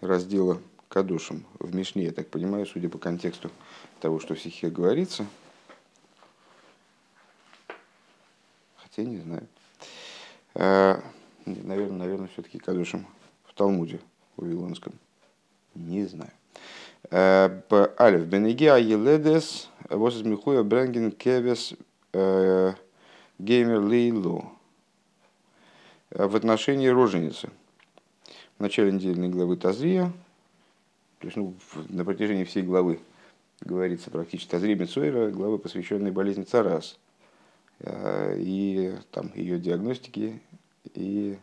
[0.00, 3.50] раздела Кадушем в Мишне, я так понимаю, судя по контексту
[4.00, 5.26] того, что в стихе говорится.
[8.76, 9.46] Хотя не знаю.
[10.54, 11.00] Э,
[11.44, 13.06] наверное, наверное, все-таки Кадушем
[13.44, 14.00] в Талмуде
[14.36, 14.94] Вавилонском.
[15.74, 16.32] Не знаю.
[17.10, 17.60] Э,
[17.98, 21.74] Алиф Бенегиа Еледес Восис Михуя Бренген Кевес
[22.12, 22.72] э,
[23.38, 24.52] Геймер Лейло.
[26.10, 27.50] В отношении роженицы.
[28.58, 30.12] В начале недельной главы Тазрия,
[31.18, 31.54] то есть ну,
[31.90, 33.00] на протяжении всей главы
[33.60, 36.98] говорится практически Тазрия Мецуэра, главы, посвященной болезни Царас.
[37.80, 40.40] Э, и там ее диагностики
[40.94, 41.38] и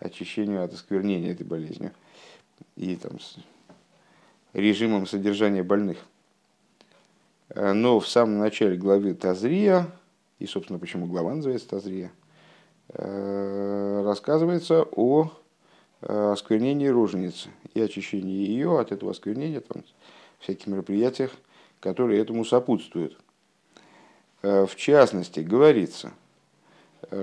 [0.00, 1.92] очищению от осквернения этой болезнью.
[2.76, 3.12] И там
[4.52, 5.98] режимом содержания больных.
[7.48, 9.90] Э, но в самом начале главы Тазрия,
[10.38, 12.12] и, собственно, почему глава называется Тазрия,
[12.90, 15.32] э, рассказывается о
[16.00, 19.82] осквернении роженицы и очищении ее от этого осквернения, там,
[20.38, 21.32] всяких мероприятиях,
[21.80, 23.18] которые этому сопутствуют.
[24.42, 26.12] В частности, говорится,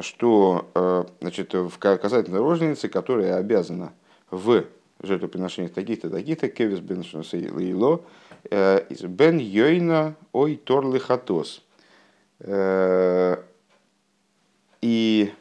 [0.01, 3.93] что значит, в касательно роженицы, которая обязана
[4.29, 4.65] в
[5.01, 7.03] жертвоприношениях таких-то, таких-то, кевис бен
[7.55, 8.01] лейло,
[8.49, 11.63] э, из бен йойна ой торлы хатос.
[12.39, 13.37] Э,
[14.81, 15.33] и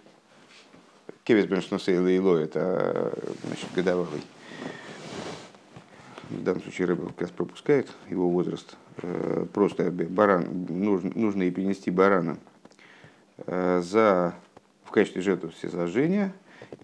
[1.25, 3.12] кевис бен лейло это
[3.44, 4.22] значит, годовалый.
[6.31, 8.77] В данном случае рыба как раз пропускает его возраст.
[9.53, 12.39] Просто баран, нужно, нужно и принести барана
[13.47, 14.34] за,
[14.84, 16.33] в качестве жертвы всесожжения.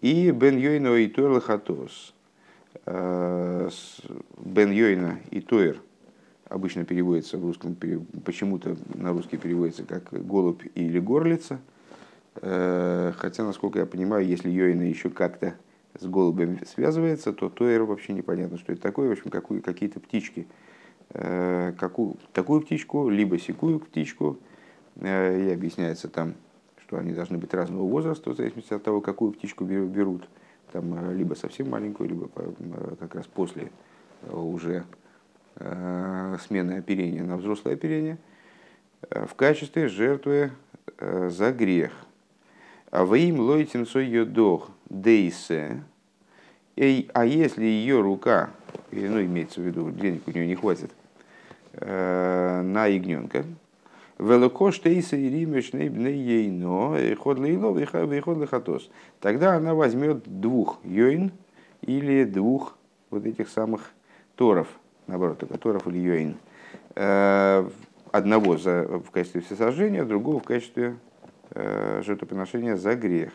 [0.02, 2.12] И бен йойна ой торлы хатос
[2.86, 3.68] Э,
[4.38, 5.80] Бен Йойна и Тойер
[6.48, 7.76] обычно переводится в русском,
[8.24, 11.60] почему-то на русский переводится как голубь или горлица.
[12.36, 15.54] Э, хотя, насколько я понимаю, если Йойна еще как-то
[15.98, 19.08] с голубем связывается, то Тойер вообще непонятно, что это такое.
[19.08, 20.46] В общем, какие-то птички.
[21.10, 24.38] Э, какую, такую птичку, либо секую птичку.
[25.00, 26.34] И объясняется там,
[26.82, 30.28] что они должны быть разного возраста, в зависимости от того, какую птичку берут
[30.72, 33.70] там, э, либо совсем маленькую, либо э, как раз после
[34.22, 34.84] э, уже
[35.58, 38.16] смены оперения на взрослое оперение,
[39.02, 40.52] в качестве жертвы
[40.98, 41.92] за грех.
[42.90, 45.82] А во им лойтин йодох дейсе,
[46.76, 48.50] а если ее рука,
[48.90, 50.90] ну имеется в виду, денег у нее не хватит,
[51.72, 53.44] на ягненка,
[58.40, 58.90] лехатос.
[59.20, 61.32] Тогда она возьмет двух йоин
[61.80, 62.76] или двух
[63.10, 63.92] вот этих самых
[64.36, 64.68] торов,
[65.06, 66.36] наоборот, только торов или йоин.
[66.96, 67.68] Э,
[68.12, 71.09] одного за, в качестве всесожжения, другого в качестве э,
[71.54, 73.32] жертвоприношения за грех.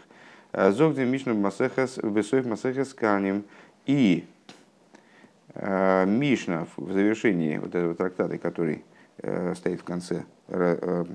[0.51, 3.43] Э, Зогди Мишна Масехас, Весоев Масехас Каним.
[3.85, 4.25] И
[5.55, 8.83] Мишна в завершении вот этого трактата, который
[9.55, 11.05] стоит в конце Э,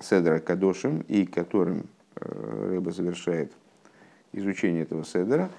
[0.00, 3.50] Седра Кадошим, и которым э, рыба завершает
[4.32, 5.50] изучение этого Седра,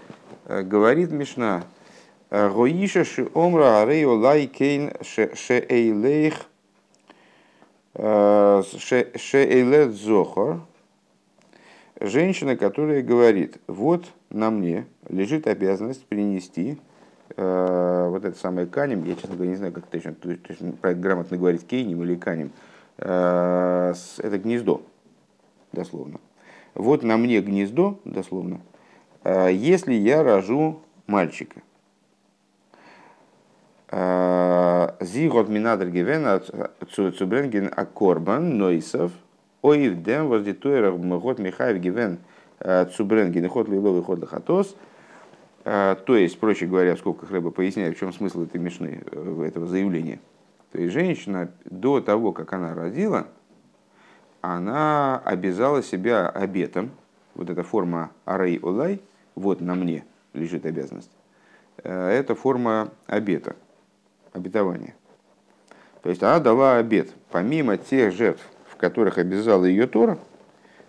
[0.46, 1.64] э, говорит Мишна,
[2.30, 6.36] Гоиша ши омра арею лай кейн ше эйлейх
[7.96, 10.62] ше эйлет зохор,
[12.00, 16.78] женщина, которая говорит, вот на мне лежит обязанность принести
[17.36, 22.02] вот это самое канем, я, честно говоря, не знаю, как точно, точно грамотно говорить, кейнем
[22.04, 22.52] или канем,
[23.02, 24.82] Э, это гнездо,
[25.72, 26.20] дословно.
[26.74, 28.60] Вот на мне гнездо, дословно,
[29.24, 31.62] э, если я рожу мальчика.
[33.92, 36.42] Э, Зигот минадр гивена
[36.92, 39.12] цубренген акорбан нойсов.
[39.62, 42.20] Оив дем воздитуэрах мгот михаев гивен
[42.96, 44.76] цубренген ход лиловый ход лохатос.
[45.64, 49.04] То есть, проще говоря, в скобках рыба поясняю, в чем смысл этой мешны,
[49.44, 50.20] этого заявления–
[50.72, 53.28] то есть женщина до того, как она родила,
[54.42, 56.92] она обязала себя обетом,
[57.34, 59.02] вот эта форма арей олай,
[59.36, 61.12] вот на мне лежит обязанность,
[61.84, 63.56] э, это форма обета,
[64.34, 64.96] обетования.
[66.02, 70.18] То есть она дала обет, помимо тех жертв, в которых обязала ее Тора,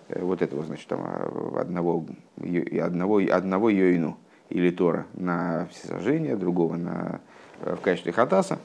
[0.08, 2.06] э, вот этого, значит, там, а, одного,
[2.38, 7.20] одного, одного йоину или Тора на всесожжение, другого на,
[7.60, 8.58] э, в качестве хатаса,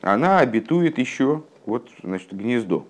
[0.00, 2.86] она обетует еще вот, значит, гнездо.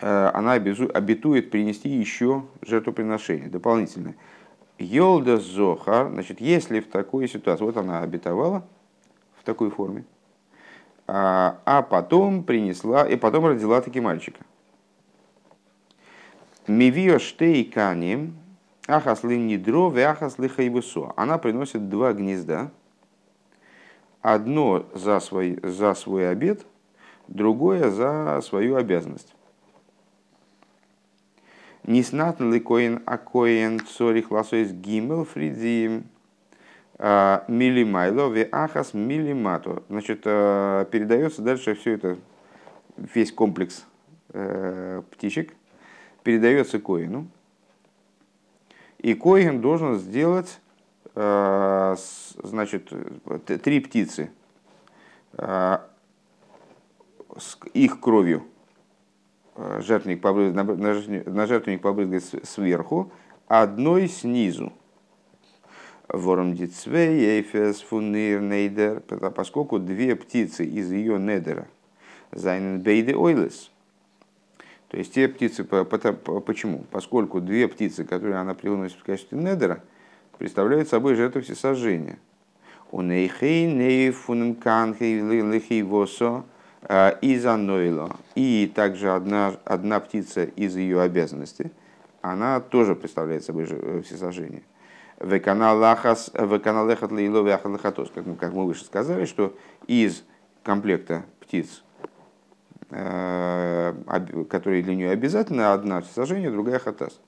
[0.00, 4.16] Э, она обетует принести еще жертвоприношение дополнительное.
[4.78, 8.66] Йолда Зохар, значит, если в такой ситуации, вот она обетовала
[9.42, 10.04] в такой форме,
[11.08, 14.40] а, а потом принесла, и потом родила таки мальчика.
[16.68, 18.38] Мивио штей каним,
[18.88, 21.12] Ахас ли нидро, ахас ли хайбусо.
[21.16, 22.70] Она приносит два гнезда.
[24.20, 26.64] Одно за свой, за свой обед,
[27.28, 29.34] другое за свою обязанность.
[31.84, 36.04] Ниснатн ли коин а коин цорих ласоис гимел фридзием
[37.02, 39.82] милимайло ве ахас милимато.
[39.88, 42.16] Значит, а, передается дальше все это,
[42.96, 43.84] весь комплекс
[44.32, 45.52] э, птичек,
[46.22, 47.26] передается коину.
[48.98, 50.60] И коин должен сделать
[51.14, 52.90] значит,
[53.62, 54.30] три птицы
[55.36, 55.68] с
[57.74, 58.44] их кровью
[59.56, 63.12] жертвенник побрызгает, на жертвенник побрызгает сверху,
[63.46, 64.72] одной снизу.
[66.08, 69.00] Вором дицвей, эйфес, фунир, нейдер,
[69.34, 71.68] поскольку две птицы из ее недера,
[72.32, 73.70] зайнен бейде ойлес,
[74.88, 76.84] то есть те птицы, почему?
[76.90, 79.82] Поскольку две птицы, которые она приносит в качестве недера,
[80.38, 82.18] представляют собой жертву всесожжения.
[82.90, 86.44] У нейхей нейфунен канхей лихей восо,
[86.88, 91.70] Э, из Анойло, и также одна, одна птица из ее обязанностей,
[92.22, 94.02] она тоже представляет собой э,
[95.22, 96.30] всесожжение.
[96.34, 100.24] Веканалехат лейло вяхалахатос, как, как мы выше сказали, что из
[100.62, 101.82] комплекта птиц,
[102.90, 103.94] э,
[104.50, 107.20] которые для нее обязательны, одна всесожжение, другая хатас.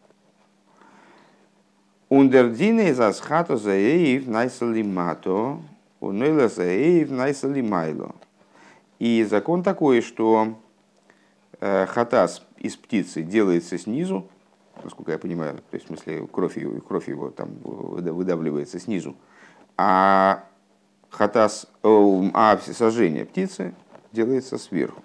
[2.08, 5.58] Ундердине из асхато заеев найсалимато,
[6.00, 8.14] унойла заеев найсалимайло.
[8.98, 10.58] И закон такой, что
[11.60, 14.28] э, хатас из птицы делается снизу,
[14.82, 19.16] насколько я понимаю, то есть в смысле кровь его, кровь его там выдавливается снизу,
[19.76, 20.44] а
[21.10, 23.74] хатас, а сожжение птицы
[24.12, 25.02] делается сверху.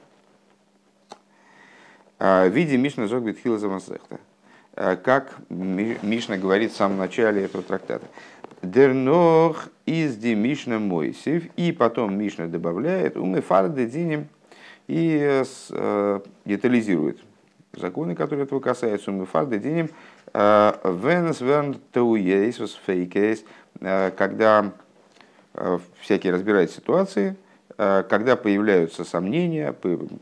[2.20, 4.20] А, в виде Мишна Зогбит Хила Замасехта.
[4.80, 8.06] Э, как Мишна говорит в самом начале этого трактата.
[8.62, 11.46] Дернох из Мишна Мойсев.
[11.56, 14.28] И потом Мишна добавляет умы фарды диним
[14.88, 17.20] и э, детализирует
[17.74, 19.12] законы, которые этого касаются.
[19.12, 19.90] Умы фарды диним
[20.34, 23.44] э, венес верн тауейс фейкейс.
[23.82, 24.72] Э, когда
[26.00, 27.36] всякие разбирают ситуации,
[27.76, 29.74] когда появляются сомнения,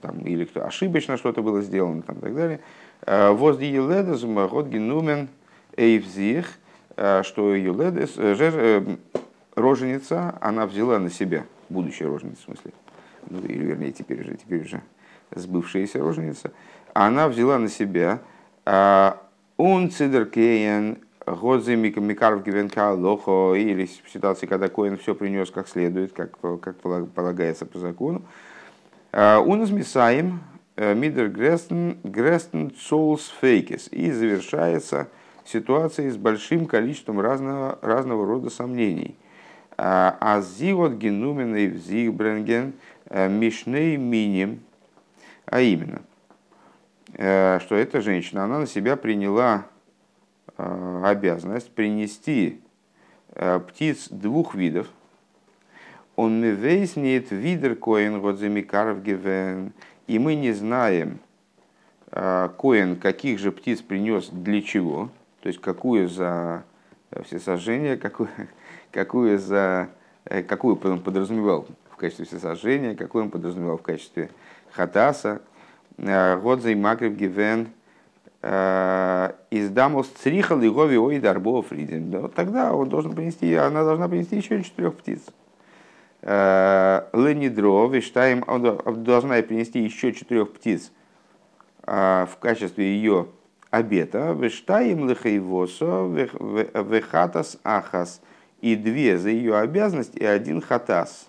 [0.02, 2.60] там, или кто ошибочно что-то было сделано, там, и так далее.
[3.06, 5.28] Возди еледазума год генумен
[5.76, 6.48] эйвзих–
[6.98, 8.98] Э, что Юледес, э, э,
[9.56, 12.72] роженица, она взяла на себя, будущая роженица в смысле,
[13.30, 14.82] ну, или вернее теперь уже, теперь уже
[15.30, 16.52] сбывшаяся роженица,
[17.06, 18.20] она взяла на себя
[19.58, 26.14] он цидеркеен годзе микаров гивенка лохо, или в ситуации, когда Коин все принес как следует,
[26.14, 28.24] как, как полагается по закону.
[29.12, 30.42] Он измесаем
[30.78, 33.90] мидер грестен грестен соулс фейкес.
[33.92, 35.08] И завершается
[35.48, 39.16] ситуации с большим количеством разного, разного рода сомнений.
[39.78, 42.74] А зиот генуменный в зигбренген
[43.06, 44.62] э, мишней миним,
[45.46, 46.17] а именно, э,
[47.18, 49.66] что эта женщина, она на себя приняла
[50.58, 52.62] э, обязанность принести
[53.68, 54.88] птиц двух видов.
[56.16, 59.74] Он не вейснет видер коин годземикаров гивен,
[60.08, 61.20] и мы не знаем,
[62.12, 65.12] коин каких же птиц принес для чего.
[65.48, 66.66] То есть какую за
[67.12, 68.30] э, всесожжение, какую,
[68.92, 69.90] какую за
[70.26, 74.30] э, какую он подразумевал в качестве всесожжения, какую он подразумевал в качестве
[74.72, 75.42] хатаса.
[75.98, 77.70] Годзей э, Макрив Гивен
[78.44, 82.30] из Дамос Црихал и Гови Ой Дарбо Фридин.
[82.30, 85.22] Тогда он должен принести, она должна принести еще четырех птиц.
[86.22, 90.92] Ленидро, Виштайм, он должна принести еще четырех птиц
[91.84, 93.28] в качестве ее
[93.70, 98.22] обета, вештаим лихейвосо, вехатас ахас,
[98.62, 101.28] и две за ее обязанность, и один хатас.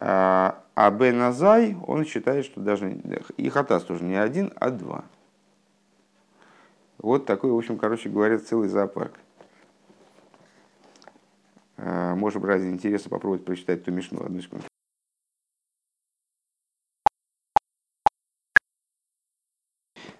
[0.00, 2.90] А, а Беназай, он считает, что даже
[3.36, 5.04] и хатас тоже не один, а два.
[6.98, 9.18] Вот такой, в общем, короче говоря, целый зоопарк.
[11.76, 14.24] А, может, ради интереса попробовать прочитать ту мишну.
[14.24, 14.64] Одну секунду.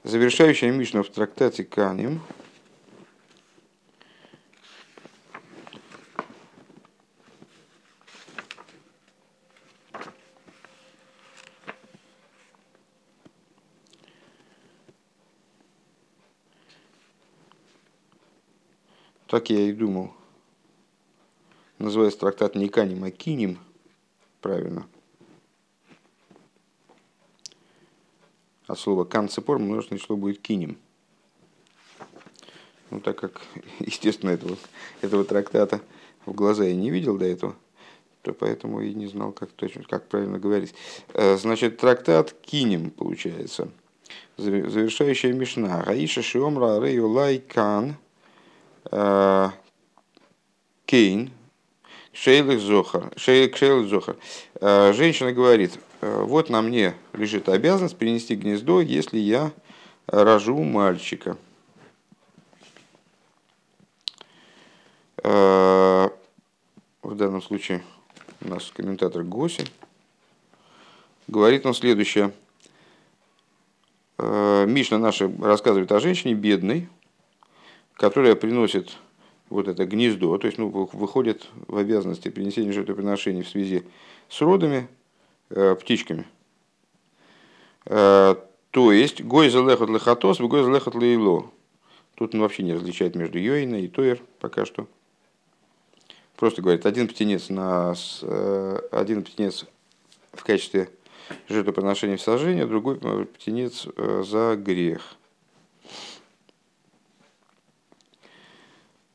[0.02, 2.20] Завершающая Мишна в трактате Каним.
[19.30, 20.12] Так я и думал.
[21.78, 23.58] Называется трактат не Каним, а Киним.
[24.40, 24.86] Правильно.
[28.70, 30.78] от слова канцепор множественное число будет кинем.
[32.90, 33.42] ну так как,
[33.80, 34.56] естественно, этого,
[35.00, 35.80] этого трактата
[36.26, 37.56] в глаза я не видел до этого,
[38.22, 40.74] то поэтому и не знал, как, точно, как правильно говорить.
[41.14, 43.70] Э, значит, трактат Кинем, получается.
[44.36, 45.82] Завершающая Мишна.
[45.82, 47.94] Раиша Шиомра Рею Лайкан э,
[50.84, 51.30] Кейн
[52.12, 53.12] Шейлых Зохар.
[53.16, 54.16] Шейлых Зохар.
[54.60, 59.52] Э, женщина говорит, вот на мне лежит обязанность перенести гнездо, если я
[60.06, 61.36] рожу мальчика.
[65.22, 66.10] В
[67.02, 67.82] данном случае
[68.40, 69.64] у нас комментатор Госи,
[71.28, 72.32] говорит он следующее.
[74.16, 76.88] Э, Мишна наша рассказывает о женщине бедной,
[78.00, 78.96] которая приносит
[79.50, 83.82] вот это гнездо, то есть ну, выходит в обязанности принесения жертвоприношений в связи
[84.30, 84.88] с родами,
[85.50, 86.26] э, птичками.
[87.84, 88.36] Э,
[88.70, 91.50] то есть, гой залехот лехатос, гой залехот лейло.
[92.14, 94.86] Тут он вообще не различает между йойна и тоер пока что.
[96.36, 99.66] Просто говорит, один птенец, на, э, один птенец
[100.32, 100.88] в качестве
[101.50, 105.16] жертвоприношения в сожжение, другой птенец э, за грех.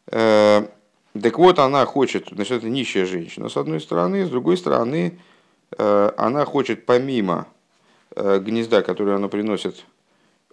[0.08, 5.20] Так вот, она хочет, значит, это нищая женщина, с одной стороны, с другой стороны,
[5.78, 7.48] она хочет помимо
[8.16, 9.84] гнезда, которое она приносит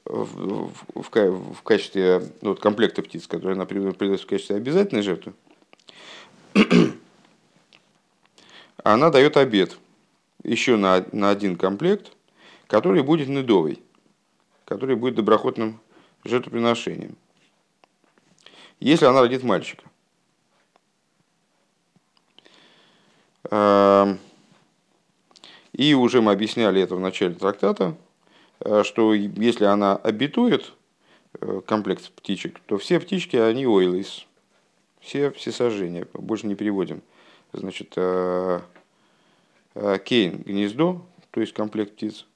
[0.04, 5.32] в, в, в качестве ну, вот комплекта птиц, которые она приносит в качестве обязательной жертвы,
[8.82, 9.78] она дает обед
[10.42, 12.12] еще на, на один комплект,
[12.66, 13.80] который будет недовый,
[14.64, 15.80] который будет доброходным
[16.24, 17.16] жертвоприношением.
[18.82, 19.84] Если она родит мальчика.
[23.48, 24.18] Эм,
[25.72, 27.96] и уже мы объясняли это в начале трактата,
[28.58, 30.72] э, что если она обитует
[31.40, 34.26] э, комплект птичек, то все птички, они ойлис,
[34.98, 37.02] все, все сожжения, больше не переводим.
[37.52, 38.62] Значит, э,
[40.04, 42.26] кейн– гнездо, то есть комплект птиц.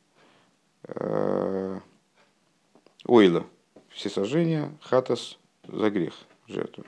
[3.05, 3.47] Ойла–
[3.91, 5.39] все сожжения, хатас–
[5.69, 6.15] за грех,
[6.49, 6.85] жертву.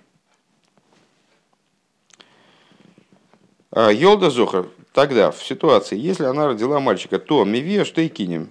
[3.75, 8.51] Йолда Зохар, тогда в ситуации, если она родила мальчика, то Мивия Штейкинем,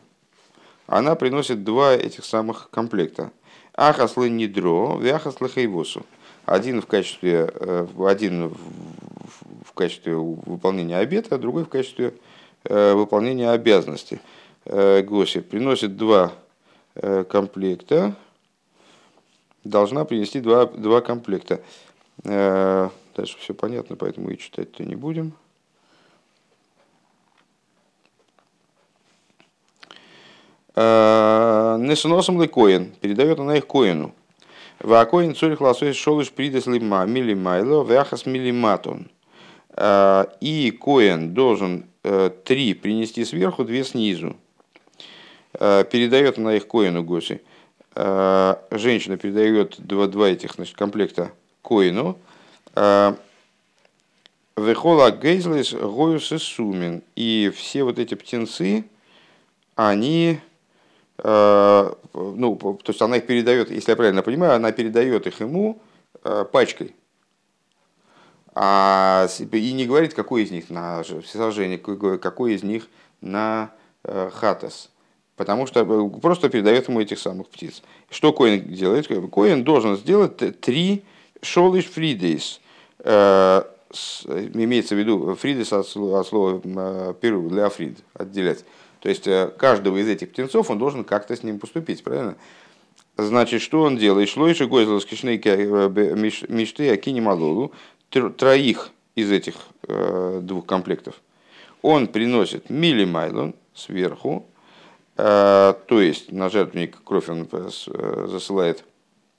[0.88, 3.32] она приносит два этих самых комплекта.
[3.74, 6.06] Ахаслы Нидро, Вяхаслы Хейвосу.
[6.46, 8.56] Один в качестве, э, один
[9.66, 12.14] в качестве выполнения обета, а другой в качестве
[12.64, 14.20] э, выполнения обязанностей.
[14.66, 16.32] Э, Госи приносит два
[17.30, 18.16] комплекта,
[19.70, 21.62] должна принести два, два комплекта.
[22.24, 25.34] Дальше все понятно, поэтому и читать-то не будем.
[30.76, 34.14] Несоносом Коин передает она их Коину.
[34.80, 39.10] Вакоин цурих лосой шолыш придес лима милимайло вяхас милиматон.
[39.72, 44.36] А, и Коэн должен э, три принести сверху, две снизу.
[45.54, 47.42] Передает она их Коину Госи.
[48.00, 52.18] А, женщина передает два, два этих значит, комплекта Коину.
[54.56, 57.04] Вехола гейзлис гоюс и сумин.
[57.16, 58.86] И все вот эти птенцы,
[59.76, 60.40] они
[61.20, 65.82] Э, ну, то есть она их передает, если я правильно понимаю, она передает их ему
[66.24, 66.96] э, пачкой.
[68.54, 72.88] А, и не говорит, какой из них на всесожжение, какой из них
[73.22, 73.72] на
[74.04, 74.90] э, хатас.
[75.38, 75.86] Потому что
[76.22, 77.82] просто передает ему этих самых птиц.
[78.10, 79.08] Что Коин делает?
[79.08, 81.04] Коин должен сделать три
[81.42, 82.60] шолыш фридейс.
[83.00, 88.66] Имеется в виду фридейс от слова перу для фрид, отделять.
[89.00, 92.36] То есть э, каждого из этих птенцов он должен как-то с ним поступить, правильно?
[93.16, 94.28] Значит, что он делает?
[94.28, 95.90] Шло еще гойзлос кишнейки э,
[96.50, 97.72] мечты акини малолу.
[98.10, 99.56] Троих из этих
[99.88, 101.22] э, двух комплектов
[101.82, 104.46] он приносит милимайлон сверху,
[105.18, 108.84] то есть на жертвенник кровь он засылает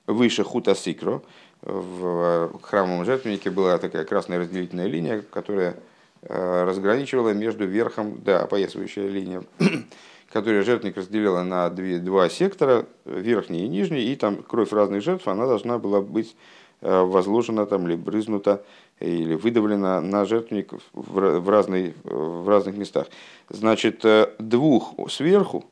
[0.07, 1.23] выше хута сикро.
[1.63, 5.77] В храмовом жертвеннике была такая красная разделительная линия, которая
[6.23, 9.45] Э, разграничивала между верхом, да, опоясывающая линия,
[10.33, 15.29] которая жертвник разделила на две, два сектора, верхний и нижний, и там кровь разных жертв,
[15.29, 16.35] она должна была быть э,
[16.81, 18.63] возложена там, или брызнута,
[19.01, 23.07] или выдавлена на жертвник в, в, разной, в разных местах.
[23.49, 25.65] Значит, э, двух сверху,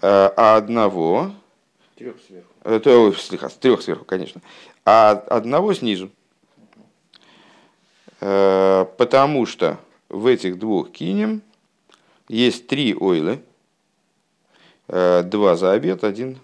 [0.00, 1.32] а одного...
[1.96, 2.48] Трех сверху.
[2.64, 4.40] Это, слегка, трех сверху, конечно.
[4.84, 6.10] А одного снизу.
[8.20, 9.78] Э, потому что
[10.08, 11.42] в этих двух кинем
[12.28, 13.40] есть три ойлы,
[14.88, 16.38] э, два за обед, один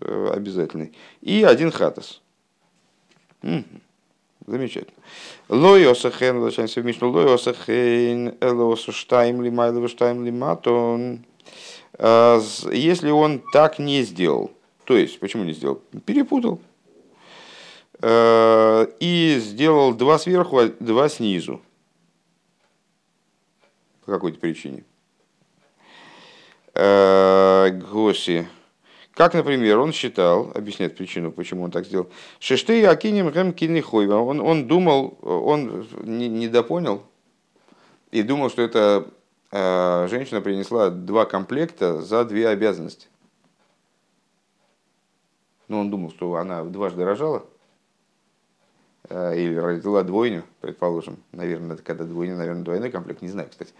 [0.00, 2.20] э, обязательный, и один хатас.
[3.42, 4.94] Замечательно.
[5.48, 11.24] Лойосахен, в Мишну, лойосахен, элосу штайм ли майлова штайм ли матон.
[11.94, 12.40] А,
[12.72, 14.50] если он так не сделал,
[14.84, 15.82] то есть, почему не сделал?
[16.04, 16.60] Перепутал.
[18.00, 21.60] А, и сделал два сверху, а два снизу.
[24.04, 24.84] По какой-то причине.
[26.74, 28.48] Госи.
[29.14, 34.14] Как, например, он считал, объясняет причину, почему он так сделал, Шештей Акинем Гэм Кинихойва.
[34.14, 37.02] Он, он думал, он не, недопонял
[38.10, 39.08] и думал, что эта
[39.50, 43.08] э, женщина принесла два комплекта за две обязанности.
[45.68, 47.44] Ну, он думал, что она дважды рожала,
[49.08, 51.18] э, или родила двойню, предположим.
[51.32, 53.72] Наверное, это когда двойня, наверное, двойной комплект, не знаю, кстати.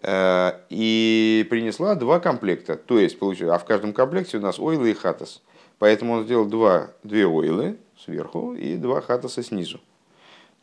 [0.00, 2.76] Э, и принесла два комплекта.
[2.76, 5.42] То есть, получилось, а в каждом комплекте у нас ойлы и хатас.
[5.78, 9.80] Поэтому он сделал два, две ойлы сверху и два хатаса снизу.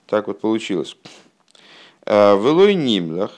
[0.07, 0.95] Так вот получилось.
[2.05, 3.31] Э, в Нимлах.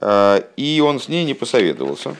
[0.00, 2.16] Э, и он с ней не посоветовался.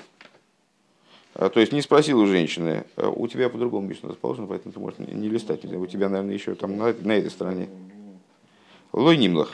[1.34, 5.28] То есть не спросил у женщины, у тебя по-другому Мишна расположено, поэтому ты можешь не
[5.28, 5.64] листать.
[5.64, 7.70] У тебя, наверное, еще там на, на этой стороне.
[8.92, 9.50] Лой Нимлах.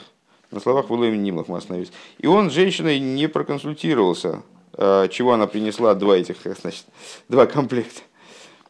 [0.56, 1.92] На словах Вулэм Нимлах мы остановились.
[2.16, 6.86] И он с женщиной не проконсультировался, э, чего она принесла два этих, значит,
[7.28, 8.00] два комплекта.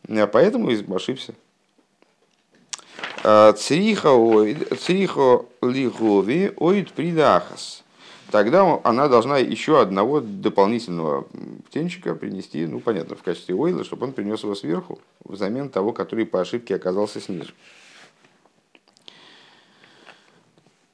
[0.09, 1.35] А поэтому ошибся.
[3.23, 7.85] Э, црихо лихови оид придахас.
[8.33, 11.29] Тогда она должна еще одного дополнительного
[11.69, 16.27] птенчика принести, ну, понятно, в качестве ойла, чтобы он принес его сверху, взамен того, который
[16.27, 17.53] по ошибке оказался снизу.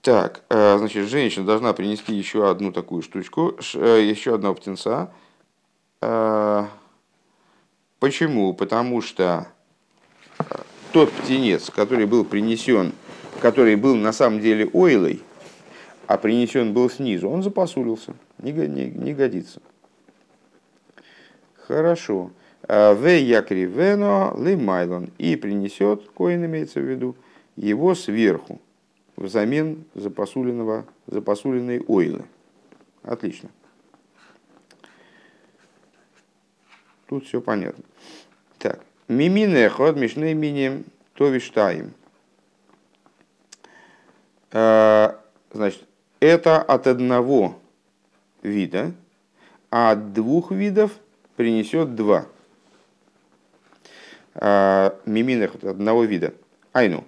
[0.02, 5.12] Так, э, значит, женщина должна принести еще одну такую штучку, э, еще одного птенца.
[6.00, 6.64] Э,
[8.00, 8.52] почему?
[8.52, 9.46] Потому что
[10.92, 12.92] тот птенец, который был принесен,
[13.40, 15.22] который был на самом деле ойлой,
[16.08, 19.62] а принесен был снизу, он запасулился, не, не, не годится.
[21.54, 22.32] Хорошо.
[22.66, 25.10] В якри вено лимайлон.
[25.18, 27.14] И принесет, коин имеется в виду,
[27.54, 28.60] его сверху
[29.22, 32.24] взамен запасуленного, запасуленной ойлы.
[33.02, 33.48] Отлично.
[37.06, 37.84] Тут все понятно.
[38.58, 38.80] Так.
[39.08, 41.92] Мимине ход мишны минем товиштаем.
[44.50, 45.20] А,
[45.52, 45.84] значит,
[46.20, 47.58] это от одного
[48.42, 48.92] вида,
[49.70, 50.92] а от двух видов
[51.36, 52.26] принесет два.
[54.34, 56.34] А, Миминах от одного вида.
[56.72, 57.04] Айну.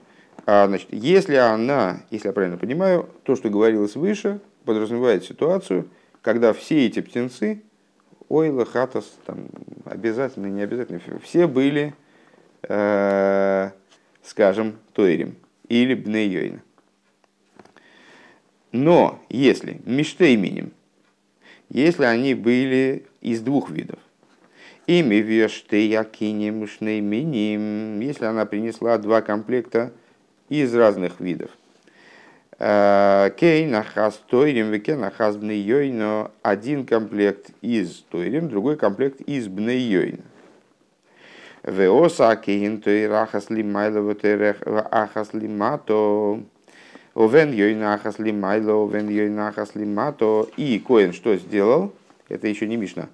[0.47, 5.89] А, значит, если она, если я правильно понимаю, то, что говорилось выше, подразумевает ситуацию,
[6.21, 7.63] когда все эти птенцы,
[8.29, 9.47] ойла, хатас, там,
[9.85, 11.95] обязательно, не обязательно, все были,
[12.63, 13.71] э,
[14.23, 15.37] скажем, тойрим
[15.69, 16.63] или бнейойна.
[18.73, 20.73] Но если миштейминим,
[21.71, 23.99] если они были из двух видов,
[24.87, 29.93] ими вештеякиним шнейминим, если она принесла два комплекта
[30.63, 31.51] из разных видов.
[32.59, 36.31] Э, Кей нахас тойрим, веке нахас бнейойно.
[36.43, 40.23] Один комплект из тойрим, другой комплект из бнейойно.
[41.65, 44.15] Веоса кейн тойрахас лимайло
[44.91, 46.41] ахас лимато.
[47.15, 50.47] Овен йойна ахас лимайло, овен йойна ахас лимато.
[50.57, 51.93] И Коин что сделал?
[52.29, 53.09] Это еще не Мишна.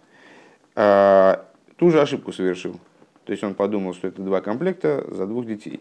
[0.75, 1.37] Э,
[1.77, 2.79] ту же ошибку совершил.
[3.25, 5.81] То есть он подумал, что это два комплекта за двух детей.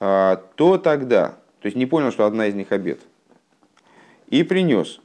[0.00, 3.00] А, то тогда, то есть не понял, что одна из них обед,
[4.28, 5.00] и принес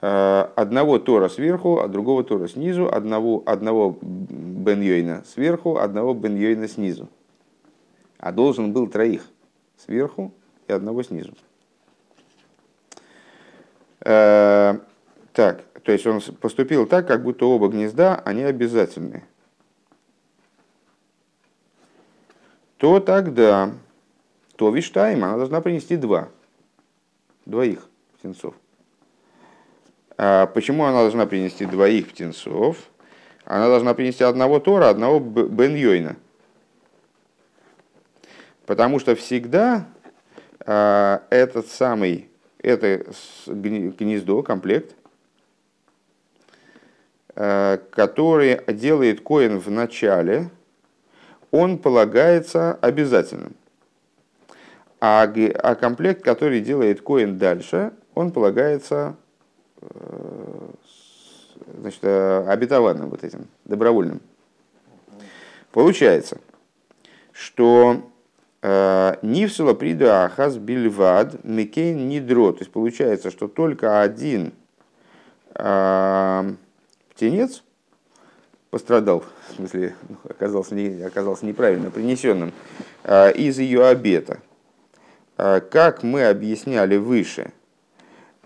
[0.00, 7.08] а, одного Тора сверху, а другого Тора снизу, одного, одного Бен сверху, одного Бен снизу.
[8.18, 9.22] А должен был троих
[9.76, 10.34] сверху
[10.66, 11.32] и одного снизу.
[14.00, 14.80] А,
[15.32, 19.22] так, то есть он поступил так, как будто оба гнезда, они обязательны.
[22.76, 23.72] То тогда
[24.60, 26.28] то Виштайм она должна принести два.
[27.46, 28.54] Двоих птенцов.
[30.18, 32.76] А почему она должна принести двоих птенцов?
[33.46, 36.16] Она должна принести одного Тора, одного Бен Йойна.
[38.66, 39.86] Потому что всегда
[40.66, 43.06] а, этот самый, это
[43.46, 44.94] гнездо, комплект,
[47.34, 50.50] а, который делает коин в начале,
[51.50, 53.54] он полагается обязательным.
[55.00, 59.16] А, а комплект, который делает коин дальше, он полагается
[59.80, 60.68] э,
[61.78, 64.20] значит, э, обетованным вот этим, добровольным.
[65.72, 66.38] Получается,
[67.32, 68.02] что
[68.60, 72.52] э, Нивсула приду ахаз бильвад микейн нидро.
[72.52, 74.52] То есть получается, что только один
[77.12, 77.64] птенец
[78.70, 82.52] пострадал, в смысле, ну, оказался, не, оказался неправильно принесенным,
[83.04, 84.38] из ее обета.
[85.70, 87.52] Как мы объясняли выше,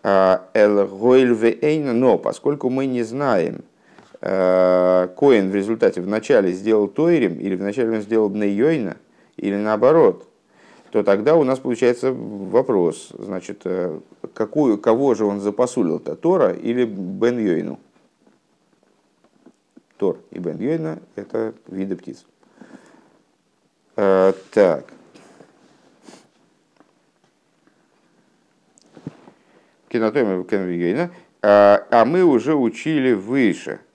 [0.03, 0.39] но
[2.19, 3.65] поскольку мы не знаем,
[4.27, 8.97] Э, Коин в результате вначале сделал Тойрим, или вначале он сделал Бнейойна,
[9.37, 10.27] или наоборот,
[10.93, 14.01] то тогда у нас получается вопрос, значит, э,
[14.33, 17.79] какую, кого же он запосулил-то, Тора или Бен Йойну?
[19.99, 22.25] Тор и Бен Йойна– это виды птиц.
[23.95, 24.87] А, так.
[29.95, 31.11] Кинотойма Кен Йойна.
[31.43, 33.81] А мы уже учили выше–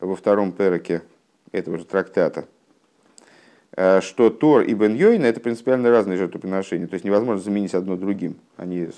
[0.00, 1.02] во втором пероке
[1.52, 2.46] этого же трактата,
[3.76, 6.86] э, что Тор и Бен Йойна это принципиально разные жертвоприношения.
[6.86, 8.36] То есть невозможно заменить одно другим.
[8.56, 8.88] Они,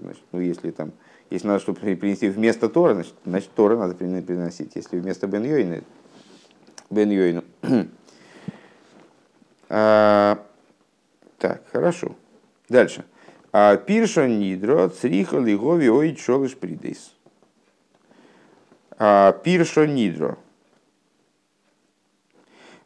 [0.00, 0.92] значит, ну, если там,
[1.30, 4.72] если надо что-то принести вместо Тора, значит, значит Тора надо приносить.
[4.74, 5.82] Если вместо Бен Йойна,
[6.90, 7.44] Бен Йойну.
[9.68, 10.44] а,
[11.38, 12.14] так, хорошо.
[12.68, 13.04] Дальше.
[13.56, 17.14] А пирша нидро цриха лигови ой чолыш придейс.
[18.98, 20.38] А пирша нидро.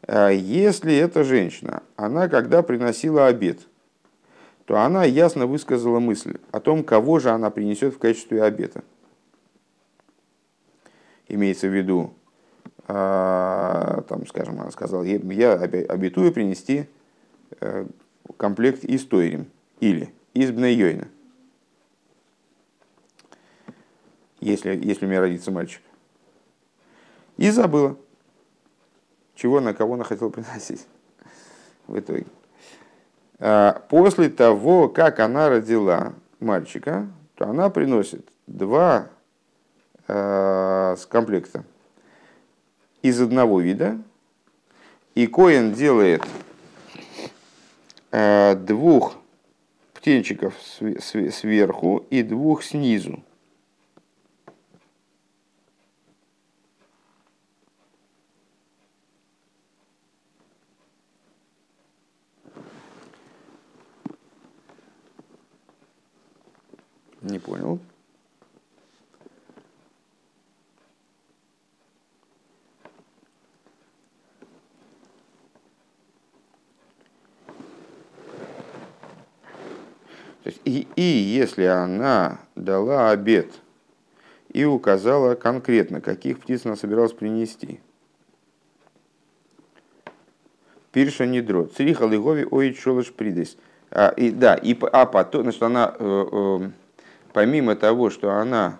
[0.03, 3.61] А если эта женщина, она когда приносила обед,
[4.65, 8.83] то она ясно высказала мысль о том, кого же она принесет в качестве обета.
[11.27, 12.13] Имеется в виду,
[12.87, 16.85] а, там, скажем, она сказала, я обетую принести
[17.59, 17.87] э,
[18.37, 19.47] комплект из Тойрим
[19.79, 21.09] или из Бнейойна.
[24.39, 25.81] Если, если у меня родится мальчик.
[27.35, 27.97] И забыла
[29.35, 30.85] чего на кого она хотела приносить
[31.87, 32.25] в итоге.
[33.39, 39.09] А, после того, как она родила мальчика, то она приносит два
[40.07, 41.63] э, с комплекта
[43.01, 43.97] из одного вида,
[45.15, 46.23] и Коин делает
[48.11, 49.18] э, двух
[49.99, 53.21] птенчиков сверху и двух снизу.
[67.21, 67.79] Не понял.
[80.69, 83.51] И, и если она дала обед
[84.53, 87.79] и указала конкретно, каких птиц она собиралась принести.
[90.91, 91.65] Пирша недро.
[91.65, 93.57] Цриха лигови ой чолыш придес.
[93.91, 96.69] А, и, да, и, а потом, значит, она э, э,
[97.33, 98.79] помимо того, что она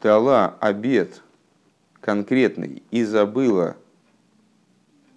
[0.00, 1.22] дала обед
[2.00, 3.76] конкретный и забыла,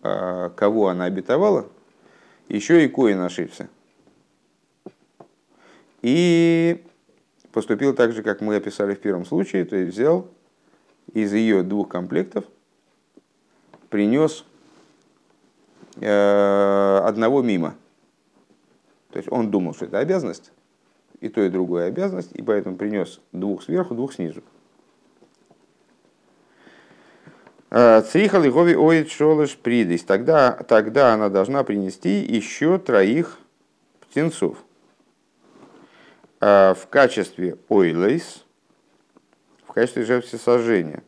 [0.04, 1.68] а, кого она обетовала,
[2.48, 3.70] еще и Коин ошибся.
[6.02, 6.84] И
[7.52, 10.28] поступил так же, как мы описали в первом случае, то есть взял
[11.14, 12.46] из ее двух комплектов,
[13.90, 14.46] принес
[15.96, 17.76] э, одного мимо.
[19.12, 20.52] То есть он думал, что это обязанность,
[21.22, 24.44] и то, и другое обязанность, и поэтому принес двух сверху, двух снизу.
[27.70, 30.04] А, Цриха лигови оид шолыш придис.
[30.04, 33.40] Тогда, тогда она должна принести еще троих
[34.02, 34.58] птенцов.
[36.40, 38.44] А, в качестве ойлейс,
[39.68, 41.04] в качестве жертвосожжения.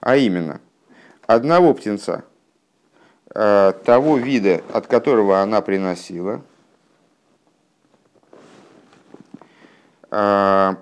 [0.00, 0.60] А именно,
[1.26, 2.24] одного птенца,
[3.34, 6.44] а, того вида, от которого она приносила–
[10.14, 10.76] А,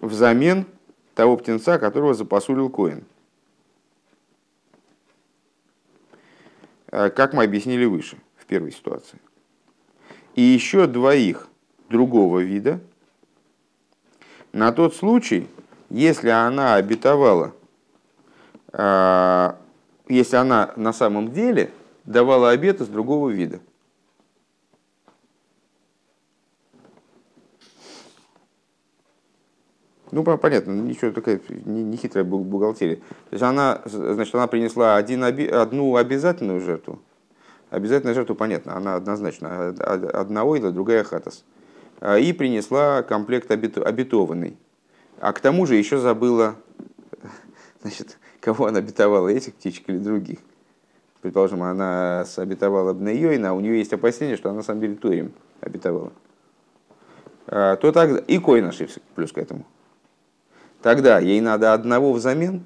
[0.00, 0.66] взамен
[1.14, 3.04] того птенца, которого запасулил Коин.
[6.90, 9.20] Как мы объяснили выше, в первой ситуации.
[10.36, 11.48] И еще двоих
[11.88, 12.80] другого вида,
[14.52, 15.48] на тот случай,
[15.90, 17.54] если она обетовала,
[18.72, 19.58] а,
[20.08, 21.72] если она на самом деле
[22.04, 23.60] давала обет из другого вида–
[30.16, 32.96] Ну, понятно, ничего такая не, не хитрая бухгалтерия.
[32.96, 37.00] То есть она, значит, она принесла один, одну обязательную жертву.
[37.76, 39.68] Обязательная жертва, понятно, она однозначно.
[39.68, 41.44] Одного или другая хатас.
[42.00, 44.56] А, и принесла комплект обетованный.
[45.20, 46.56] А к тому же еще забыла,
[47.82, 50.38] значит, кого она обетовала, этих птичек или других.
[51.20, 55.34] Предположим, она обетовала Бнейойна, а у нее есть опасение, что она на самом деле Торим
[55.60, 56.14] обетовала.
[57.46, 58.72] А, то тогда и Койна
[59.14, 59.66] плюс к этому.
[60.80, 62.64] Тогда ей надо одного взамен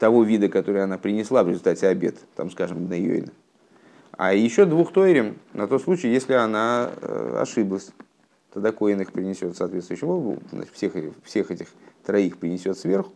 [0.00, 3.30] того вида, который она принесла в результате обед, там, скажем, Бнейойна.
[4.12, 7.90] А еще двух Тойрим на тот случай, если она э, ошиблась.
[8.52, 11.68] Тогда Коин их принесет соответствующим значит, всех, всех этих
[12.04, 13.12] троих принесет сверху,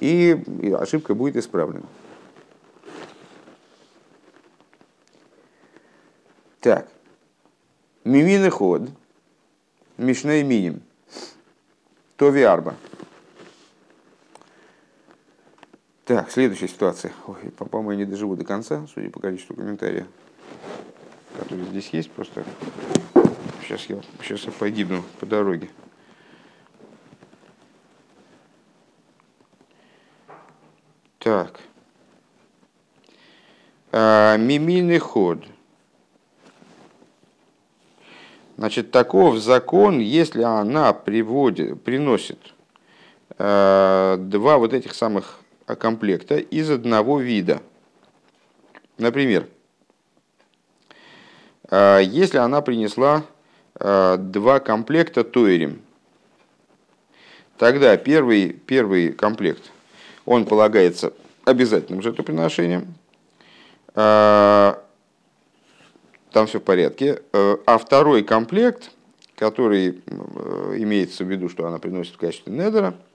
[0.00, 1.86] и, и ошибка будет исправлена.
[6.60, 6.88] Так.
[8.04, 8.88] Мимины ход.
[9.98, 10.80] Мишней миним.
[12.16, 12.74] Тови арба.
[16.08, 17.12] Так, следующая ситуация.
[17.26, 20.06] Ой, по-моему, я не доживу до конца, судя по количеству комментариев,
[21.38, 22.10] которые здесь есть.
[22.10, 22.44] Просто
[23.60, 25.68] сейчас я, сейчас я погибну по дороге.
[31.18, 31.60] Так.
[33.92, 35.44] А, мимильный ход.
[38.56, 42.54] Значит, таков закон, если она приводит, приносит
[43.36, 45.40] э, два вот этих самых
[45.76, 47.60] комплекта из одного вида.
[48.96, 49.46] Например,
[51.70, 53.24] э, если она принесла
[53.78, 55.82] э, два комплекта туэрим,
[57.56, 59.70] тогда первый, первый комплект,
[60.24, 61.12] он полагается
[61.44, 62.94] обязательным жертвоприношением,
[63.94, 64.74] э,
[66.32, 67.22] там все в порядке.
[67.32, 68.90] А второй комплект,
[69.34, 70.02] который
[70.76, 72.94] имеется в виду, что она приносит в качестве недера–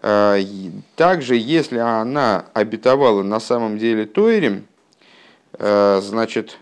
[0.00, 4.66] также, если она обетовала на самом деле Тойрем,
[5.54, 6.58] а, значит,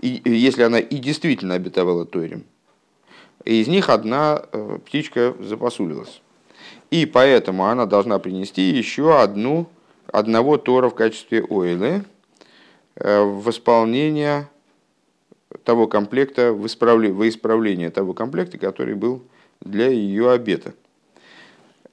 [0.00, 2.44] и, если она и действительно обетовала Тойрем,
[3.44, 6.20] из них одна э, птичка запасулилась.
[6.90, 9.68] И поэтому она должна принести еще одну,
[10.08, 12.04] одного Тора в качестве ойлы
[12.96, 14.48] э, в исполнение
[15.62, 19.22] того комплекта, в исправление, в исправление того комплекта, который был
[19.60, 20.74] для ее обета.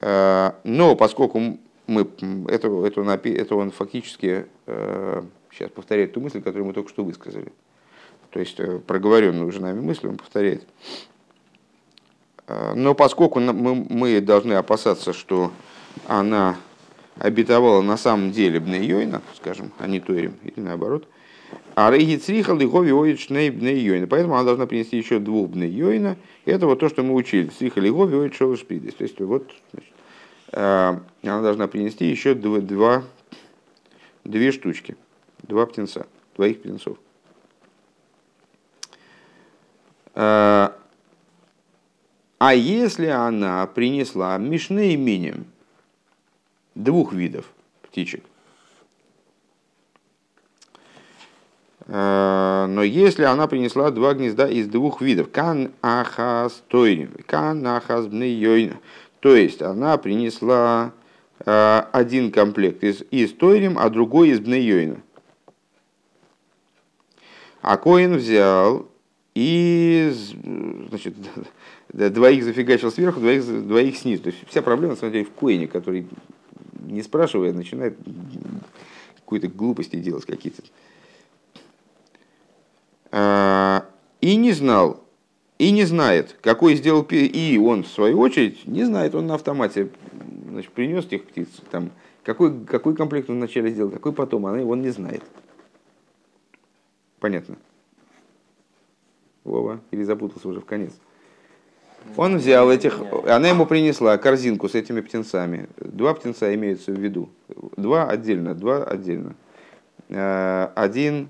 [0.06, 2.06] Э, но поскольку мы,
[2.48, 7.50] это, это, это он фактически, сейчас э, повторяет ту мысль, которую мы только что высказали.
[8.28, 10.66] То есть э, проговоренную уже нами мысль он повторяет.
[12.46, 15.50] Но поскольку мы, мы должны опасаться, что
[16.06, 16.58] она
[17.16, 21.08] обетовала на самом деле Бнейойна, скажем, а не Торим, или наоборот,
[21.74, 24.06] а Рейги Црихал и Гови Оид Шней Бнейойна.
[24.06, 26.16] Поэтому она должна принести еще двух Бнейойна.
[26.44, 27.48] Это вот то, что мы учили.
[27.48, 28.94] Црихал и Гови Оид Шовашпидис.
[28.94, 29.93] То есть вот значит,
[30.56, 33.04] она должна принести еще два, два,
[34.24, 34.96] две штучки,
[35.42, 36.98] два птенца, двоих птенцов.
[40.14, 40.70] Э,
[42.38, 45.46] а если она принесла мишны именем
[46.74, 47.46] двух видов
[47.82, 48.24] птичек,
[51.86, 58.06] э, но если она принесла два гнезда из двух видов, кан ахас тойрим, кан ахас
[58.06, 58.76] бнейойна,
[59.24, 60.92] то есть она принесла
[61.46, 65.00] э, один комплект из, из Тойрим, а другой из Бнейойна.
[67.62, 68.86] А Коин взял
[69.34, 70.12] и
[70.90, 71.14] значит,
[71.88, 74.24] двоих зафигачил сверху, двоих, двоих снизу.
[74.24, 76.06] То есть вся проблема, на самом деле, в Коине, который,
[76.82, 77.96] не спрашивая, начинает
[79.16, 80.62] какую-то глупости делать какие-то.
[83.10, 83.86] А,
[84.20, 85.02] и не знал,
[85.58, 89.90] и не знает, какой сделал и он в свою очередь не знает, он на автомате
[90.50, 91.90] значит, принес тех птиц, там,
[92.22, 95.22] какой, какой комплект он вначале сделал, какой потом, она его не знает.
[97.20, 97.56] Понятно?
[99.44, 100.92] Вова, или запутался уже в конец.
[102.16, 105.68] Он взял этих, она ему принесла корзинку с этими птенцами.
[105.78, 107.30] Два птенца имеются в виду.
[107.76, 109.36] Два отдельно, два отдельно.
[110.08, 111.28] Э, один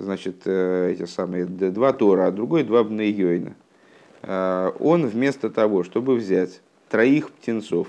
[0.00, 3.54] значит, э, эти самые два Тора, а другой два Бнейойна.
[4.22, 7.88] Э, он вместо того, чтобы взять троих птенцов,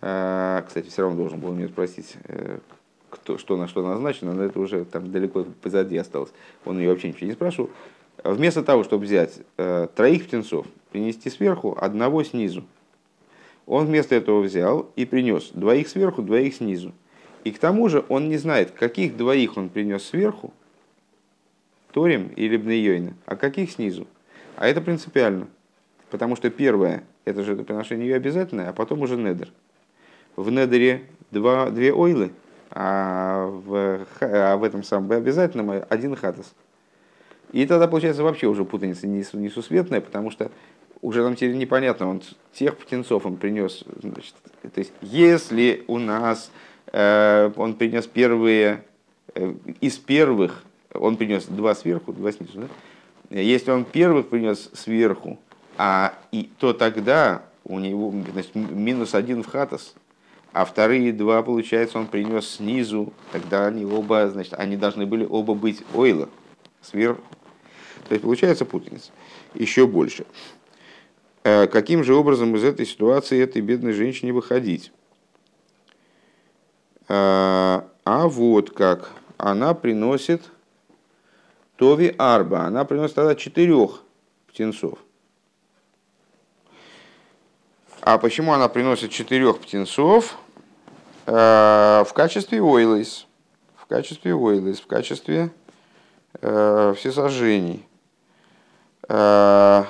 [0.00, 2.16] э, кстати, все равно должен был меня спросить,
[3.10, 6.32] кто, что на что назначено, но это уже там далеко позади осталось.
[6.64, 7.70] Он ее вообще ничего не спрашивал.
[8.22, 12.64] Вместо того, чтобы взять троих птенцов, принести сверху, одного снизу,
[13.66, 16.92] он вместо этого взял и принес двоих сверху, двоих снизу.
[17.44, 20.52] И к тому же он не знает, каких двоих он принес сверху,
[21.94, 24.08] Торим или Бнейойна, а каких снизу.
[24.56, 25.46] А это принципиально,
[26.10, 29.48] потому что первое, это же это приношение обязательное, а потом уже недер.
[30.34, 32.32] В недере два, две ойлы,
[32.72, 36.52] а в, а в этом самом обязательном один хатас.
[37.52, 40.50] И тогда получается вообще уже путаница несусветная, потому что
[41.00, 43.84] уже нам теперь непонятно, он тех птенцов он принес.
[44.02, 46.50] Значит, то есть, если у нас
[46.92, 48.82] э, он принес первые,
[49.36, 52.68] э, из первых, он принес два сверху, два снизу,
[53.30, 53.38] да?
[53.40, 55.38] если он первых принес сверху,
[55.76, 59.94] а и, то тогда у него значит, минус один в хатас,
[60.52, 65.54] а вторые два, получается, он принес снизу, тогда они оба, значит, они должны были оба
[65.54, 66.28] быть ойла,
[66.80, 67.22] сверху.
[68.08, 69.10] То есть получается путаница
[69.54, 70.26] еще больше.
[71.42, 74.92] Э, каким же образом из этой ситуации этой бедной женщине выходить?
[77.08, 79.10] Э, а вот как.
[79.36, 80.42] Она приносит
[81.84, 82.64] Тови Арба.
[82.64, 84.00] Она приносит тогда четырех
[84.48, 84.98] птенцов.
[88.00, 90.38] А почему она приносит четырех птенцов?
[91.26, 93.26] Э, в качестве ойлайс.
[93.76, 94.80] В качестве ойлайс.
[94.80, 95.50] В качестве
[96.40, 97.86] всесожжений.
[99.06, 99.84] А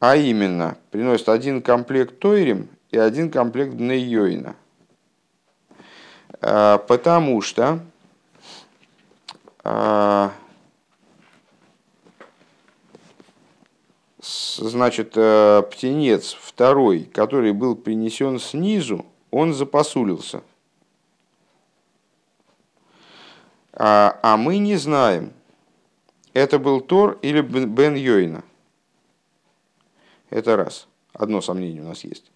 [0.00, 4.56] именно, приносит один комплект Тойрим и один комплект Днейойна.
[6.40, 7.80] А, потому что
[14.26, 20.42] значит, э, птенец второй, который был принесен снизу, он запосулился.
[23.72, 25.32] А, а мы не знаем,
[26.32, 28.42] это был Тор или Бен Йойна.
[30.30, 30.88] Это раз.
[31.12, 32.30] Одно сомнение у нас есть.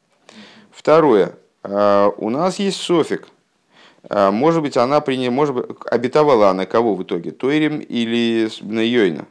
[0.70, 1.36] Второе.
[1.62, 3.28] А, у нас есть софик.
[4.08, 7.30] А, может быть, она приняла, может быть, обетовала она кого в итоге?
[7.30, 9.26] Тойрим или Бнейойна?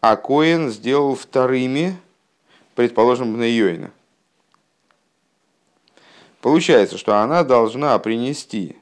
[0.00, 1.96] А Коин сделал вторыми,
[2.74, 3.90] предположим, Бнейойна.
[6.40, 8.76] Получается, что она должна принести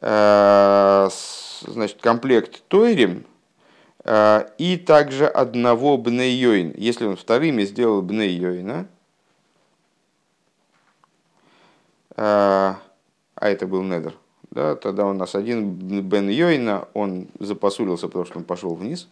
[0.00, 1.08] а,
[1.66, 3.24] значит, комплект Тойрим
[4.04, 6.72] Э, и также одного бнейойн.
[6.76, 8.86] Если он вторыми сделал бнейойна,
[12.16, 12.78] э, а
[13.36, 14.14] это был недер,
[14.50, 19.08] да, тогда у нас один бен йойна, он запосулился, потому что он пошел вниз.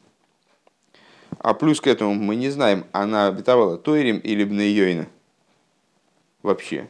[1.39, 5.07] А плюс к этому мы не знаем, она обетовала Тойрим или Бнейойна.
[6.43, 6.89] Вообще.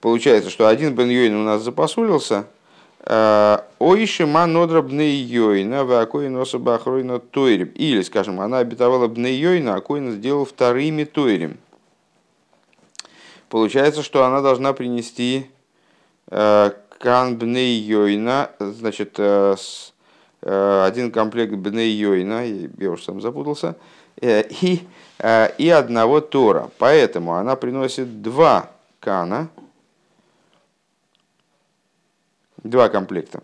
[0.00, 2.46] Получается, что один Бен Йойн у нас запосулился–
[3.04, 7.72] Ойши манодра бнейойна, вакоин особа охройна тойрим.
[7.74, 11.58] Или, скажем, она обетовала бнейойна, а коин сделал вторыми тойрим.
[13.48, 15.50] Получается, что она должна принести
[16.30, 19.91] э, кан бнейойна, значит, э, э,
[20.42, 23.76] один комплект бнейойна, я уже сам запутался,
[24.20, 24.80] и,
[25.58, 26.70] и одного тора.
[26.78, 29.48] Поэтому она приносит два кана,
[32.62, 33.42] Два комплекта.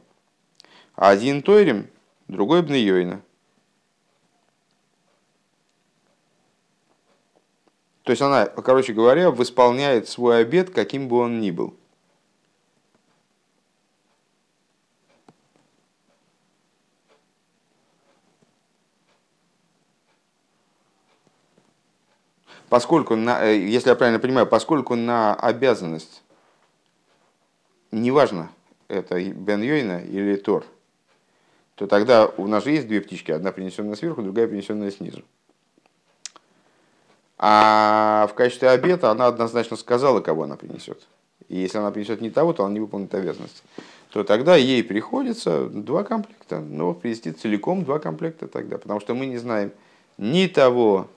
[0.95, 1.89] Один Тойрим,
[2.29, 3.21] другой Бнейойна.
[8.05, 11.77] То есть она, короче говоря, восполняет свой обед, каким бы он ни был.
[22.69, 26.23] Поскольку, на, э, если я правильно понимаю, поскольку на обязанность,
[27.91, 28.51] неважно,
[28.89, 30.65] это Бен Йойна или Тор,
[31.75, 35.23] то тогда у нас же есть две птички, одна принесенная сверху, другая принесенная снизу.
[37.39, 41.07] А в качестве обета она однозначно сказала, кого она принесет.
[41.49, 43.63] И если она принесет не того, то она не выполнит обязанности.
[44.11, 46.59] То тогда ей приходится два комплекта.
[46.61, 48.79] Но привести целиком два комплекта тогда.
[48.79, 49.71] Потому что мы не знаем
[50.19, 51.09] ни того,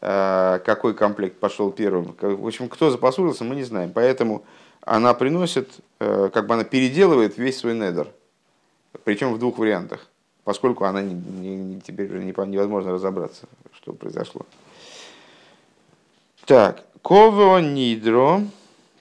[0.00, 2.14] какой комплект пошел первым.
[2.20, 3.92] В общем, кто запасурился, мы не знаем.
[3.94, 4.44] Поэтому
[4.86, 8.08] она приносит, э, как бы она переделывает весь свой недер.
[9.04, 10.08] Причем в двух вариантах,
[10.44, 14.46] поскольку она не, не, теперь уже невозможно разобраться, что произошло.
[16.44, 18.42] Так, ково нидро,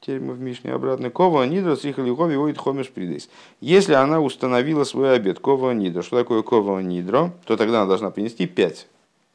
[0.02, 3.30] теперь мы в Мишне обратно, ково нидро сихалихови оид хомиш придейс.
[3.62, 8.10] Если она установила свой обед, ково нидро, что такое ково нидро, то тогда она должна
[8.10, 8.88] принести пять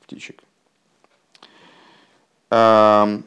[0.05, 0.43] птичек.
[2.51, 3.23] Кого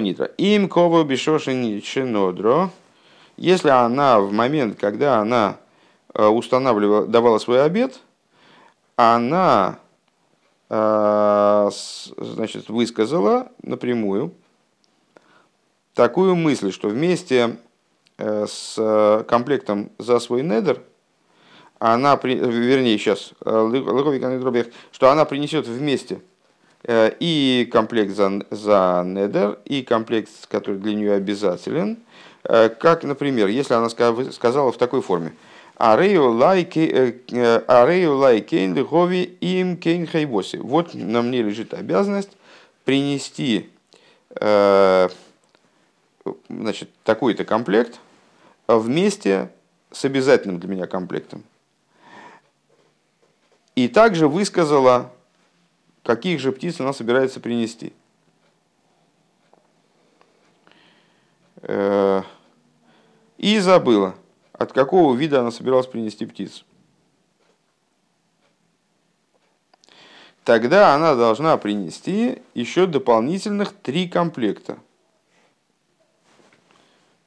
[0.00, 0.26] нитро.
[0.36, 2.70] Им кого бешоши шинодро.
[3.36, 5.56] Если она в момент, когда она
[6.14, 7.98] э, устанавливала, давала свой обед,
[8.96, 9.78] она
[10.68, 11.70] э,
[12.18, 14.34] значит, высказала напрямую
[15.94, 17.56] такую мысль, что вместе
[18.18, 20.82] э, с комплектом за свой недер,
[21.78, 23.32] она, вернее, сейчас,
[24.92, 26.20] что она принесет вместе
[26.88, 31.98] и комплект за, за недер, и комплект, который для нее обязателен.
[32.44, 35.32] Э, как, например, если она сказала в такой форме,
[35.76, 37.14] Арею лайкейн
[38.74, 40.56] лихови им кейн хайбоси.
[40.56, 42.30] Вот на мне лежит обязанность
[42.84, 43.68] принести
[46.48, 47.98] значит, такой-то комплект
[48.68, 49.50] вместе
[49.90, 51.42] с обязательным для меня комплектом.
[53.74, 55.10] И также высказала,
[56.02, 57.92] каких же птиц она собирается принести.
[61.62, 62.22] Э,
[63.38, 64.16] и забыла,
[64.52, 66.64] от какого вида она собиралась принести птицу.
[70.44, 74.78] Тогда она должна принести еще дополнительных три комплекта.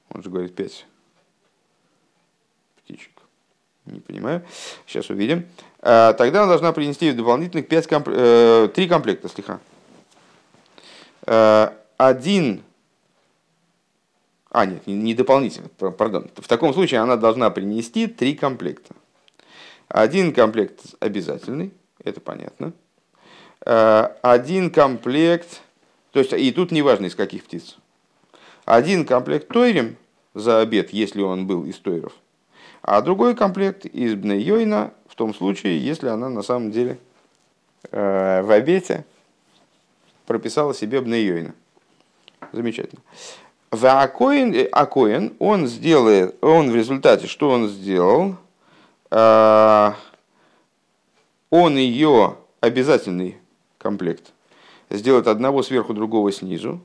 [0.09, 0.85] Он же говорит пять
[2.77, 3.11] птичек.
[3.85, 4.45] Не понимаю.
[4.85, 5.47] Сейчас увидим.
[5.87, 8.07] А, тогда она должна принести дополнительных 5 комп...
[8.11, 9.59] э, 3 комплекта слегка.
[11.27, 12.63] Э, один
[14.49, 16.31] а, нет, не дополнительно, пардон.
[16.37, 18.95] В таком случае она должна принести три комплекта.
[19.87, 21.71] Один комплект обязательный,
[22.03, 22.73] это понятно.
[23.63, 25.61] Э, один комплект,
[26.11, 27.77] то есть и тут неважно из каких птиц.
[28.65, 29.97] Один комплект тойрем
[30.33, 32.13] за обед, если он был из тойров
[32.85, 36.99] а другой комплект из Бнейойна в том случае, если она на самом деле
[37.89, 39.05] э, в обете
[40.25, 41.55] прописала себе Бнейойна.
[42.51, 43.01] Замечательно.
[43.71, 48.35] Акоин, э, Акоин он сделает, он в результате, что он сделал,
[49.09, 49.91] э,
[51.49, 53.37] он ее обязательный
[53.77, 54.33] комплект
[54.89, 56.81] сделает одного сверху, другого снизу,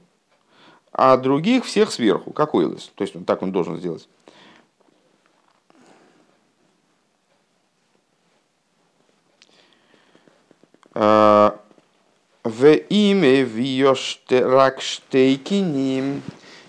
[0.92, 2.92] а других всех сверху, как Ойлес.
[2.94, 4.08] То есть он так он должен сделать.
[10.94, 11.58] В
[12.88, 16.22] имя Вьоштеракштейкиним.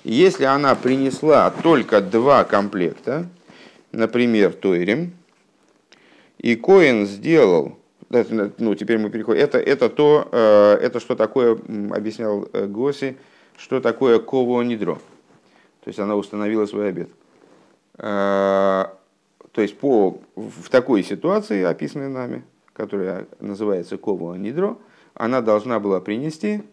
[0.04, 3.30] Если она принесла только два комплекта,
[3.92, 5.14] например, Тойрим,
[6.40, 7.78] и Коин сделал,
[8.10, 11.58] ну теперь мы переходим, это, это то, э, это что такое,
[11.92, 13.18] объяснял э, Госи,
[13.58, 14.96] что такое ково нидро.
[15.84, 17.10] То есть она установила свой обед.
[17.98, 18.86] Э,
[19.52, 22.44] то есть по, в такой ситуации, описанной нами,
[22.82, 24.80] которая называется Кова Нидро,
[25.14, 26.64] она должна была принести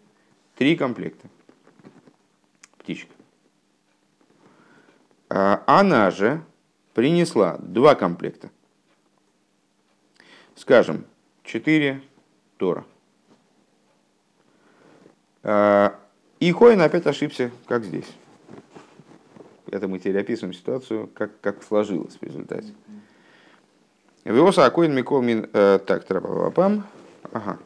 [0.54, 1.28] три комплекта
[2.78, 3.10] птичек.
[5.28, 6.42] А она же
[6.94, 8.48] принесла два комплекта.
[10.54, 11.04] Скажем,
[11.44, 12.00] четыре
[12.56, 12.86] Тора.
[15.42, 15.94] А,
[16.40, 18.10] и Коин опять ошибся, как здесь.
[19.70, 22.72] Это мы теперь описываем ситуацию, как, как сложилось в результате.
[24.24, 25.48] Виоса Акоин Микол Мин...
[25.52, 26.86] Э, так, трапапам.
[27.32, 27.58] Ага.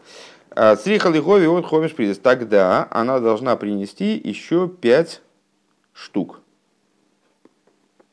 [0.77, 2.19] Цриха Лихови от Хомиш Придес.
[2.19, 5.23] Тогда она должна принести еще пять
[5.93, 6.41] штук.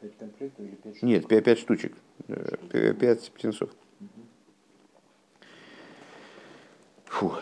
[0.02, 0.14] Или?
[1.02, 1.94] Нет, пять, штучек.
[2.28, 3.70] Э, пять птенцов.
[7.06, 7.34] Фу.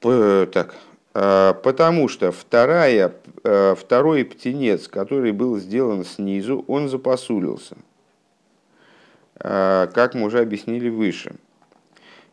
[0.00, 0.76] Так.
[1.12, 3.12] Потому что вторая,
[3.42, 7.76] э, второй птенец, который был сделан снизу, он запосулился.
[9.40, 11.34] Э, как мы уже объяснили выше.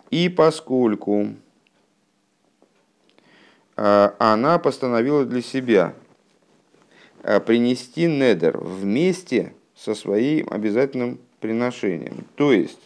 [0.10, 1.28] И поскольку
[3.76, 5.93] э, она постановила для себя
[7.24, 12.26] э, принести недер вместе со своим обязательным приношением.
[12.36, 12.80] То есть,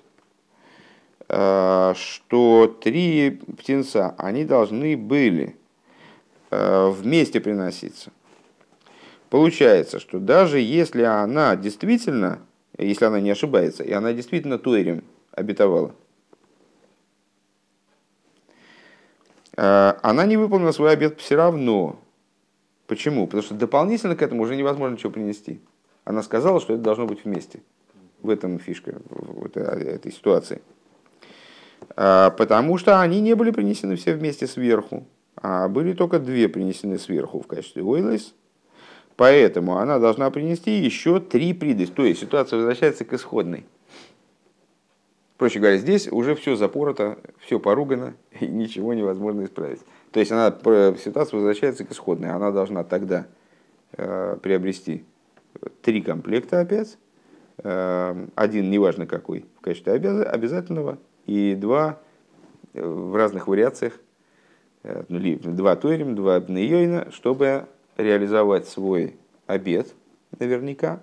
[1.28, 5.56] что три птенца, они должны были
[6.50, 8.12] вместе приноситься.
[9.30, 12.40] Получается, что даже если она действительно
[12.86, 15.94] если она не ошибается, и она действительно Тойрем обетовала.
[19.58, 22.00] А, она не выполнила свой обет все равно.
[22.88, 23.28] Почему?
[23.28, 25.62] Потому что дополнительно к этому уже невозможно ничего принести.
[26.06, 27.62] Она сказала, что это должно быть вместе.
[28.22, 30.62] В этом фишка в этой, этой ситуации.
[31.96, 35.06] А, потому что они не были принесены все вместе сверху,
[35.36, 38.34] а были только две принесены сверху в качестве ойлес
[39.20, 41.90] Поэтому она должна принести еще три придысь.
[41.90, 43.66] То есть ситуация возвращается к исходной.
[45.38, 49.82] Проще говоря, здесь уже все запорото, все поругано, и ничего невозможно исправить.
[50.14, 50.58] То есть она,
[50.98, 52.30] ситуация возвращается к исходной.
[52.30, 53.28] Она должна тогда
[53.98, 55.04] э, приобрести
[55.82, 56.98] три комплекта опять,
[57.58, 62.00] э, один неважно какой в качестве обязательного, и два
[62.74, 64.00] э, в разных вариациях,
[64.84, 67.68] э, ну, два Тойрим, два Бнейойна, чтобы
[68.00, 69.94] реализовать свой обед,
[70.40, 71.02] наверняка,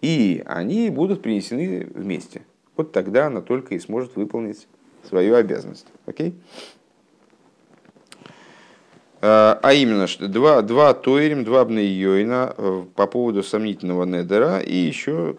[0.00, 2.42] и они будут принесены вместе.
[2.76, 4.66] Вот тогда она только и сможет выполнить
[5.08, 5.86] свою обязанность.
[6.04, 6.34] Окей?
[9.22, 14.76] А, а именно, что два, два Тойрим, два Бнейойна э, по поводу сомнительного недера и
[14.76, 15.36] еще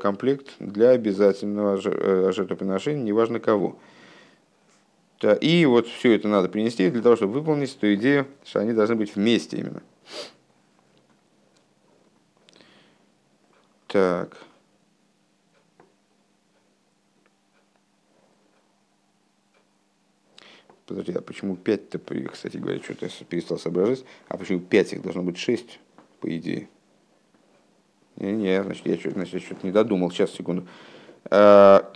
[0.00, 3.76] комплект для обязательного э, жертвоприношения, неважно кого.
[5.40, 8.96] И вот все это надо принести для того, чтобы выполнить ту идею, что они должны
[8.96, 9.82] быть вместе именно.
[13.86, 14.36] Так.
[20.86, 21.98] Подожди, а почему 5-то,
[22.28, 25.80] кстати говоря, что-то я перестал соображать, а почему 5 их должно быть 6,
[26.20, 26.68] по идее?
[28.16, 30.10] Не, не, значит, я что-то, значит, что-то не додумал.
[30.10, 30.68] Сейчас, секунду.
[31.30, 31.90] А,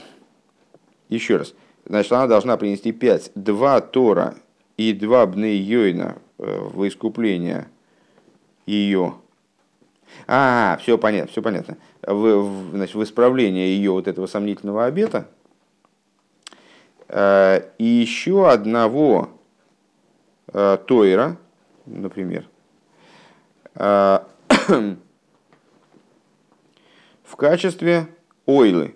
[1.08, 1.54] еще раз.
[1.88, 3.32] Значит, она должна принести 5.
[3.34, 4.34] Два Тора
[4.76, 7.68] и два Бны Йойна э, в искупление
[8.66, 9.14] ее.
[10.26, 11.76] А, все понятно, все понятно.
[12.02, 15.26] В, в, значит, в исправление ее вот этого сомнительного обета–
[17.08, 19.30] Э, и еще одного
[20.52, 21.36] э, Тойра,
[21.86, 22.46] например,
[23.74, 24.26] в
[27.36, 28.08] качестве
[28.44, 28.94] ойлы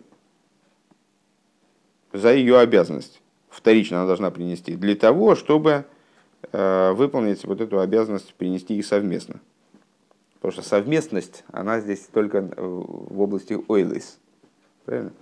[2.12, 3.20] за ее обязанность.
[3.48, 5.84] Вторично она должна принести для того, чтобы
[6.52, 9.40] выполнить вот эту обязанность принести их совместно.
[10.34, 14.18] Потому что совместность, она здесь только в области ойлис.
[14.84, 15.12] Правильно?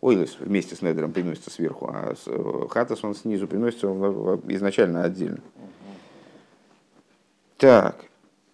[0.00, 3.88] Ойлес вместе с Недером приносится сверху, а э, Хатас он снизу приносится
[4.48, 5.40] изначально отдельно.
[7.58, 8.04] Так.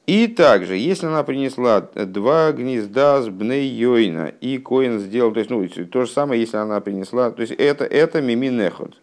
[0.07, 5.51] И также, если она принесла два гнезда с бней йойна, и коин сделал, то есть,
[5.51, 9.01] ну, то же самое, если она принесла, то есть, это, это миминехот,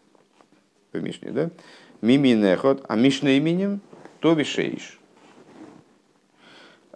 [0.94, 1.50] в Мишне, да?
[2.02, 3.82] Миминехот, а Мишне именем
[4.22, 4.98] то вишейш.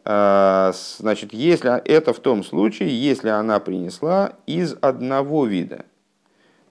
[0.05, 5.84] А, значит, если это в том случае, если она принесла из одного вида.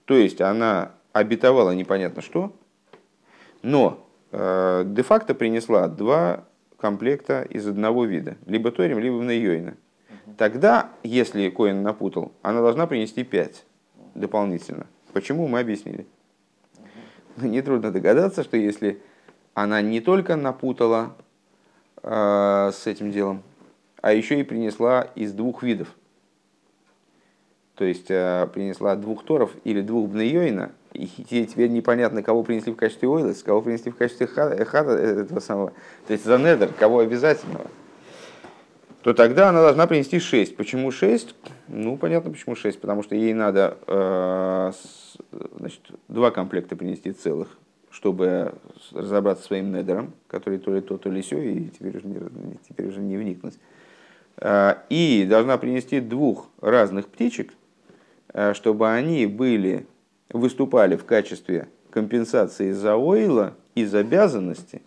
[0.06, 2.54] То есть она обетовала непонятно что,
[3.60, 6.44] но э, де-факто принесла два
[6.86, 9.74] комплекта из одного вида, либо Торим, либо Мнейойна.
[10.38, 13.64] Тогда, если Коин напутал, она должна принести пять
[14.14, 14.86] дополнительно.
[15.12, 16.06] Почему, мы объяснили.
[17.36, 19.00] Нетрудно догадаться, что если
[19.54, 21.16] она не только напутала
[22.08, 23.42] Э, с этим делом,
[24.00, 25.88] а еще и принесла из двух видов.
[27.74, 32.76] То есть э, принесла двух торов или двух бнейойна, и теперь непонятно, кого принесли в
[32.76, 35.72] качестве ойлес, кого принесли в качестве хада, хада этого самого,
[36.06, 37.66] то есть за недер, кого обязательного,
[39.02, 40.56] то тогда она должна принести шесть.
[40.56, 41.36] Почему шесть?
[41.68, 44.72] Ну, понятно, почему шесть, потому что ей надо э,
[45.58, 47.56] значит, два комплекта принести целых,
[47.90, 48.54] чтобы
[48.92, 52.18] разобраться со своим недером, который то ли то, то ли все, и теперь уже не,
[52.68, 53.54] теперь уже не вникнуть.
[54.90, 57.54] И должна принести двух разных птичек,
[58.52, 59.86] чтобы они были,
[60.30, 64.82] выступали в качестве компенсации за ойла из обязанности,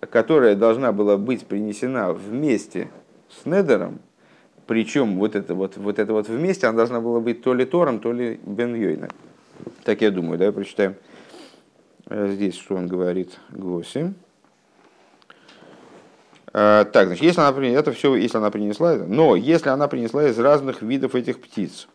[0.00, 2.90] которая должна была быть принесена вместе
[3.28, 4.00] с недером,
[4.66, 8.00] причем вот это вот, вот это вот вместе, она должна была быть то ли Тором,
[8.00, 9.08] то ли Бен Йойна.
[9.84, 10.94] Так я думаю, да, прочитаем.
[12.10, 14.12] Э, здесь что он говорит, Госи.
[16.52, 20.38] Э, так, значит, если она, это все, если она принесла, но если она принесла из
[20.38, 21.88] разных видов этих птиц,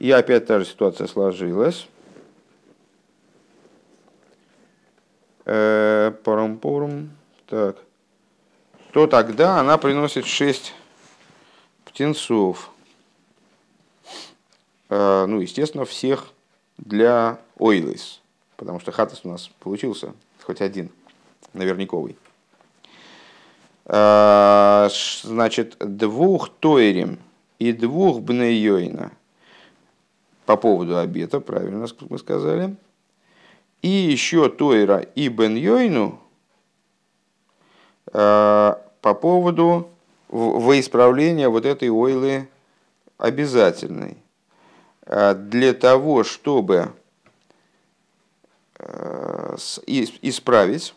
[0.00, 1.86] и опять та же ситуация сложилась,
[5.44, 7.10] э, парам-порум,
[7.46, 7.76] так,
[8.92, 10.74] то тогда она приносит шесть
[11.84, 12.70] птенцов.
[14.88, 16.32] Ну, естественно, всех
[16.76, 18.20] для Ойлис,
[18.56, 20.90] потому что Хатас у нас получился хоть один,
[21.52, 22.16] наверняковый.
[23.84, 24.88] А,
[25.22, 27.20] значит, двух Тойрим
[27.60, 29.12] и двух Бнейойна
[30.50, 32.74] по поводу обета, правильно мы сказали.
[33.82, 36.18] И еще Тойра и Бен
[38.12, 39.88] а, по поводу
[40.28, 42.48] во исправления вот этой ойлы
[43.16, 44.16] обязательной.
[45.06, 46.94] Э, для того, чтобы
[48.76, 50.94] э, исправить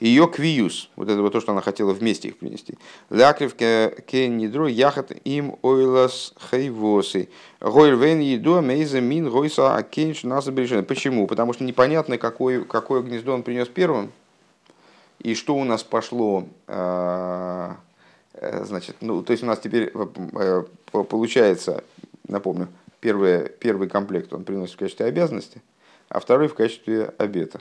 [0.00, 2.74] ее квиюс, вот это вот то, что она хотела вместе их принести.
[3.10, 7.28] Лякрив кеннидро яхат им ойлас хайвосы.
[7.60, 11.26] Гойль вен еду мейза мин гойса акенш наса Почему?
[11.26, 14.10] Потому что непонятно, какое, какое гнездо он принес первым,
[15.20, 17.74] и что у нас пошло э,
[18.40, 21.84] Э, значит, ну, то есть у нас теперь э, получается,
[22.26, 22.68] напомню,
[23.00, 25.62] первый, первый комплект он приносит в качестве обязанности,
[26.08, 27.60] а второй в качестве обета.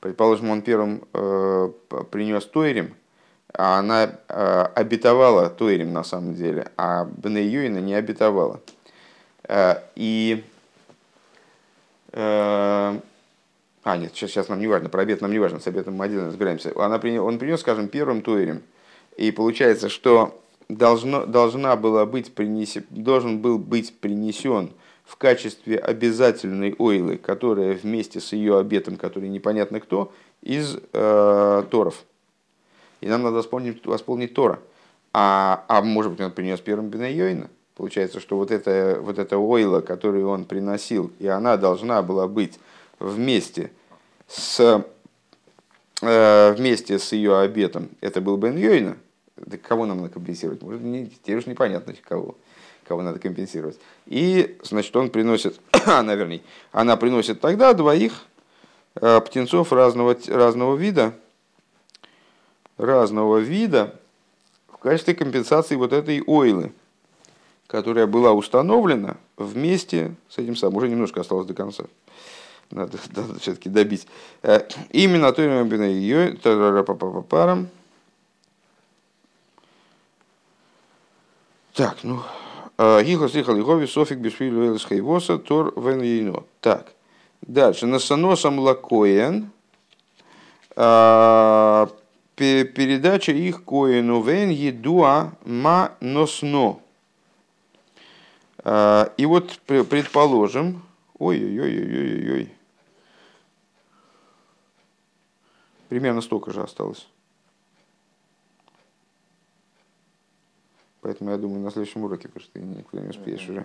[0.00, 1.70] Предположим, он первым э,
[2.10, 2.94] принес Тойрим,
[3.52, 8.60] а она э, обетовала Тойрим на самом деле, а Бне Юина не обетовала.
[9.48, 10.44] Э, и
[12.16, 12.98] Э,
[13.84, 16.06] а, нет, сейчас, сейчас нам не важно, про обед нам не важно, с обетом мы
[16.06, 16.72] отдельно разбираемся.
[16.74, 18.62] Она, он принес, скажем, первым туэрем.
[19.18, 20.40] И получается, что
[20.70, 24.72] должно, должна была быть принесен, должен был быть принесен
[25.06, 32.04] в качестве обязательной ойлы, которая вместе с ее обетом, который непонятно кто, из э, Торов.
[33.00, 34.58] И нам надо восполнить, восполнить Тора.
[35.12, 37.48] А, а может быть, он принес первым Бенайойна.
[37.76, 42.58] Получается, что вот эта, вот эта ойла, которую он приносил, и она должна была быть
[42.98, 43.70] вместе
[44.26, 44.84] с,
[46.02, 48.96] э, вместе с ее обетом, это был Бен Йойна,
[49.36, 50.62] да кого нам надо компенсировать?
[50.62, 52.36] Может, не, теперь уж непонятно, кого,
[52.86, 53.78] кого надо компенсировать.
[54.06, 58.24] И, значит, он приносит, она, вернее, она приносит тогда двоих
[58.94, 61.14] э, птенцов разного, разного вида,
[62.78, 63.98] разного вида
[64.68, 66.72] в качестве компенсации вот этой ойлы,
[67.66, 70.76] которая была установлена вместе с этим самым.
[70.76, 71.84] Уже немножко осталось до конца.
[72.70, 74.06] Надо, надо все-таки добить.
[74.42, 74.60] Э,
[74.90, 76.36] именно то ее
[77.28, 77.68] парам.
[81.74, 82.22] Так, ну,
[82.78, 86.92] Гихас Ихал Игови, Софик Бешвилю Элис Хайвоса, Тор Вен Так,
[87.40, 87.86] дальше.
[87.86, 89.50] Насоносом Лакоен,
[90.74, 91.88] а,
[92.34, 96.80] передача их Коену Вен Едуа Ма Носно.
[98.58, 100.82] А, и вот предположим,
[101.18, 102.52] ой-ой-ой-ой-ой-ой,
[105.88, 107.08] примерно столько же осталось.
[111.06, 113.64] Поэтому я думаю, на следующем уроке, потому что ты никуда не успеешь уже.